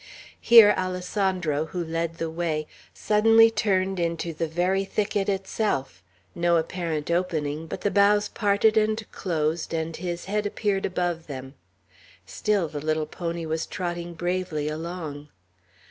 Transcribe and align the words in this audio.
Here 0.41 0.73
Alessandro, 0.75 1.65
who 1.67 1.83
led 1.85 2.15
the 2.15 2.31
way, 2.31 2.65
suddenly 2.91 3.51
turned 3.51 3.99
into 3.99 4.33
the 4.33 4.47
very 4.47 4.83
thicket 4.83 5.29
itself; 5.29 6.01
no 6.33 6.57
apparent 6.57 7.11
opening; 7.11 7.67
but 7.67 7.81
the 7.81 7.91
boughs 7.91 8.27
parted 8.27 8.77
and 8.77 9.05
closed, 9.11 9.75
and 9.75 9.95
his 9.95 10.25
head 10.25 10.47
appeared 10.47 10.87
above 10.87 11.27
them; 11.27 11.53
still 12.25 12.67
the 12.67 12.81
little 12.83 13.05
pony 13.05 13.45
was 13.45 13.67
trotting 13.67 14.15
bravely 14.15 14.67
along. 14.67 15.29